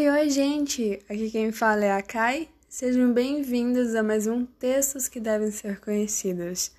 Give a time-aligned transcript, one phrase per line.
[0.00, 0.98] Oi, oi, gente!
[1.10, 2.48] Aqui quem fala é a Kai.
[2.66, 6.72] Sejam bem-vindos a mais um Textos que Devem Ser Conhecidos.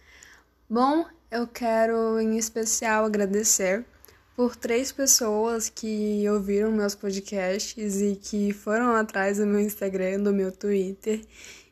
[0.68, 3.86] Bom, eu quero em especial agradecer
[4.36, 10.34] por três pessoas que ouviram meus podcasts e que foram atrás do meu Instagram, do
[10.34, 11.22] meu Twitter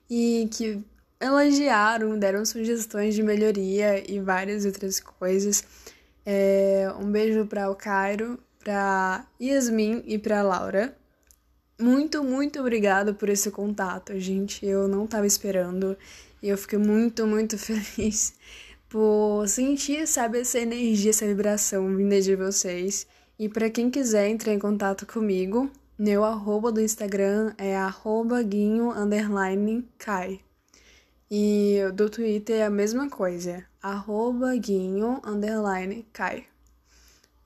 [0.07, 0.79] e que
[1.20, 5.63] elogiaram, deram sugestões de melhoria e várias outras coisas.
[6.23, 10.98] É, um beijo para o Cairo, para Yasmin e para Laura.
[11.79, 14.65] Muito, muito obrigada por esse contato, gente.
[14.65, 15.97] Eu não estava esperando
[16.43, 18.33] e eu fiquei muito, muito feliz
[18.89, 23.07] por sentir, sabe, essa energia, essa vibração vinda de vocês.
[23.37, 28.92] E para quem quiser entrar em contato comigo, meu arroba do Instagram é arroba guinho
[28.92, 30.42] underline kai.
[31.32, 36.45] E do Twitter é a mesma coisa, arroba guinho underline kai.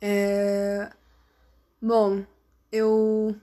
[0.02, 0.90] É...
[1.80, 2.24] Bom,
[2.72, 3.36] eu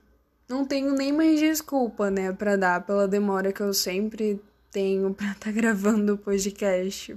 [0.51, 5.31] não tenho nem mais desculpa, né, para dar pela demora que eu sempre tenho para
[5.31, 7.17] estar tá gravando o podcast.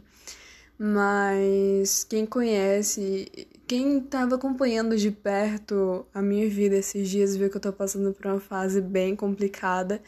[0.78, 7.58] Mas quem conhece, quem estava acompanhando de perto a minha vida esses dias, viu que
[7.58, 10.02] eu tô passando por uma fase bem complicada.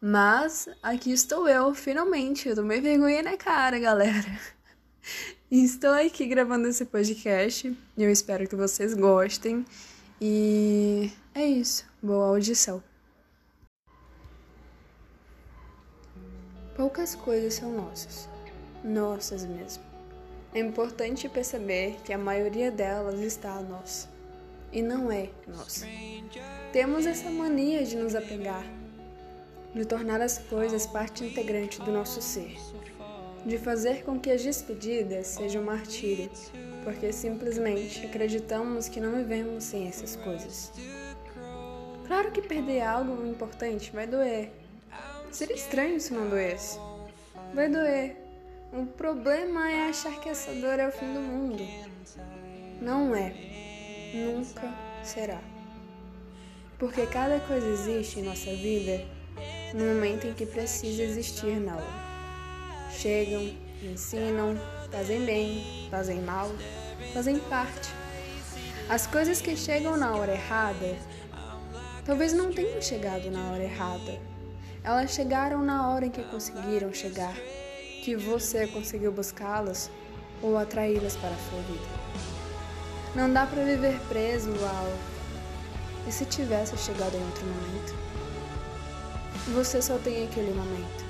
[0.00, 2.48] Mas aqui estou eu, finalmente.
[2.48, 4.38] Eu tomei vergonha na cara, galera.
[5.50, 9.64] Estou aqui gravando esse podcast e eu espero que vocês gostem.
[10.20, 11.89] E é isso.
[12.02, 12.82] Boa audição.
[16.74, 18.26] Poucas coisas são nossas.
[18.82, 19.82] Nossas mesmo.
[20.54, 24.08] É importante perceber que a maioria delas está a nós.
[24.72, 25.84] E não é nossa.
[26.72, 28.64] Temos essa mania de nos apegar,
[29.74, 32.56] de tornar as coisas parte integrante do nosso ser,
[33.44, 36.30] de fazer com que as despedidas sejam um martírio,
[36.82, 40.72] porque simplesmente acreditamos que não vivemos sem essas coisas.
[42.10, 44.50] Claro que perder algo importante vai doer.
[45.30, 46.76] Seria estranho se não doesse.
[47.54, 48.16] Vai doer.
[48.72, 51.62] O problema é achar que essa dor é o fim do mundo.
[52.82, 53.32] Não é.
[54.12, 55.40] Nunca será.
[56.80, 59.06] Porque cada coisa existe em nossa vida
[59.72, 62.90] no momento em que precisa existir na hora.
[62.90, 63.54] Chegam,
[63.84, 64.56] ensinam,
[64.90, 66.50] fazem bem, fazem mal,
[67.14, 67.88] fazem parte.
[68.88, 70.98] As coisas que chegam na hora errada
[72.10, 74.18] talvez não tenham chegado na hora errada.
[74.82, 77.32] Elas chegaram na hora em que conseguiram chegar,
[78.02, 79.88] que você conseguiu buscá-las
[80.42, 81.86] ou atraí-las para a sua vida.
[83.14, 86.08] Não dá para viver preso ao.
[86.08, 87.94] E se tivesse chegado em outro momento?
[89.54, 91.04] Você só tem aquele momento.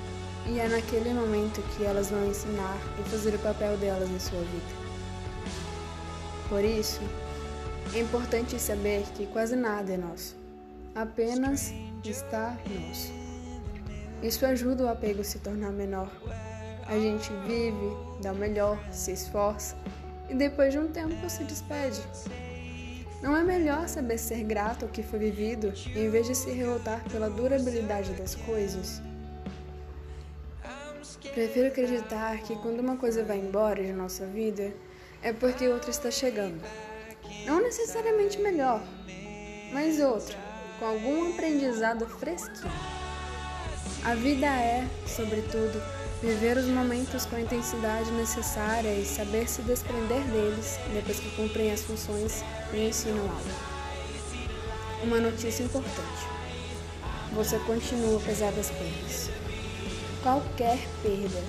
[0.45, 4.39] E é naquele momento que elas vão ensinar e fazer o papel delas na sua
[4.39, 4.75] vida.
[6.47, 7.01] Por isso,
[7.91, 10.40] é importante saber que quase nada é nosso,
[10.95, 13.11] apenas está nosso.
[14.23, 16.09] Isso ajuda o apego a se tornar menor.
[16.87, 19.75] A gente vive, dá o melhor, se esforça
[20.29, 22.01] e depois de um tempo se despede.
[23.21, 27.03] Não é melhor saber ser grato ao que foi vivido em vez de se revoltar
[27.09, 29.01] pela durabilidade das coisas?
[31.33, 34.73] Prefiro acreditar que quando uma coisa vai embora de nossa vida
[35.21, 36.61] é porque outra está chegando.
[37.45, 38.83] Não necessariamente melhor,
[39.71, 40.35] mas outra,
[40.81, 42.73] com algum aprendizado fresquinho.
[44.03, 45.79] A vida é, sobretudo,
[46.21, 51.71] Viver os momentos com a intensidade necessária e saber se desprender deles depois que cumprem
[51.71, 53.49] as funções e ensinam algo.
[55.03, 56.27] Uma notícia importante.
[57.33, 59.31] Você continua apesar das perdas.
[60.21, 61.41] Qualquer perda,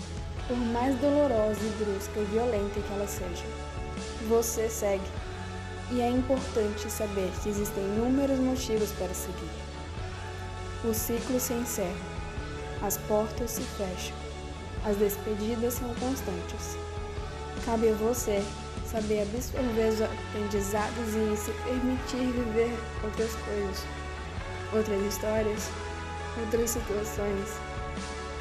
[0.49, 3.45] por mais dolorosa e brusca e violenta que ela seja,
[4.27, 5.05] você segue.
[5.93, 9.51] E é importante saber que existem inúmeros motivos para seguir.
[10.85, 11.95] O ciclo se encerra,
[12.83, 14.23] as portas se fecham
[14.85, 16.77] as despedidas são constantes.
[17.65, 18.43] Cabe a você
[18.85, 23.85] saber absorver os aprendizados e se permitir viver outras coisas,
[24.75, 25.71] outras histórias,
[26.41, 27.49] outras situações.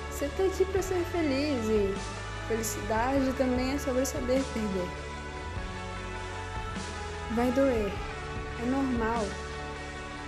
[0.10, 1.94] Você está aqui para ser feliz e
[2.48, 5.11] felicidade também é sobre saber perder.
[7.34, 7.90] Vai doer,
[8.62, 9.24] é normal,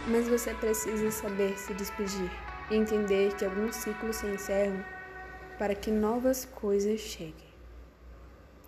[0.08, 2.32] mas você precisa saber se despedir
[2.72, 4.82] e entender que alguns ciclos se encerram
[5.60, 7.34] para que novas coisas cheguem.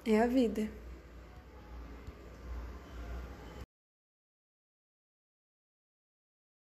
[0.06, 0.68] É a vida.